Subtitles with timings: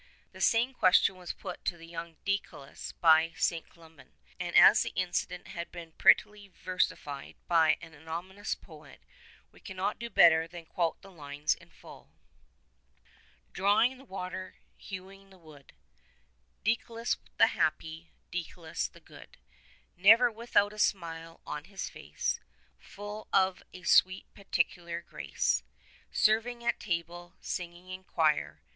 [0.31, 3.69] The same question was put to the young Deicolus by St.
[3.69, 9.01] Columban; and as the incident has been prettily versified by an anony mous poet,
[9.51, 12.09] we cannot do better than quote the lines in full:—
[13.53, 15.71] Drawing the water, hewing the wood,
[16.65, 19.37] Deicolus the happy, Deicolus the good;
[19.95, 22.39] Never without a smile on his face.
[22.79, 25.61] Full of a sweet peculiar grace.
[26.11, 28.63] Serving at table, singing in quire.